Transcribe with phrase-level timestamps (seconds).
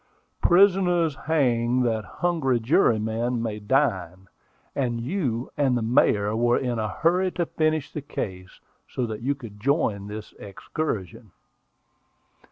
[0.41, 4.27] "'Prisoners hang that hungry jurymen may dine,'
[4.75, 8.59] and you and the Mayor were in a hurry to finish the case,
[8.89, 11.29] so that you could join this excursion."